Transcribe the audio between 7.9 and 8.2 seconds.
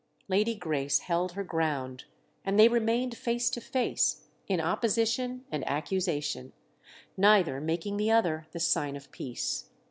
the